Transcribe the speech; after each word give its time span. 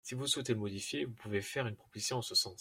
Si 0.03 0.15
vous 0.15 0.25
souhaitez 0.25 0.53
le 0.53 0.59
modifier, 0.59 1.05
vous 1.05 1.13
pouvez 1.13 1.41
faire 1.41 1.67
une 1.67 1.75
proposition 1.75 2.17
en 2.17 2.21
ce 2.23 2.33
sens. 2.33 2.49